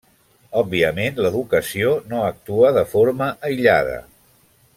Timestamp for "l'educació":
1.25-1.91